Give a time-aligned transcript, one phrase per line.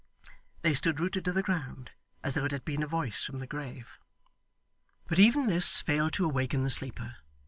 [0.63, 1.91] They stood rooted to the ground,
[2.23, 3.99] as though it had been a voice from the grave.
[5.07, 7.17] But even this failed to awaken the sleeper.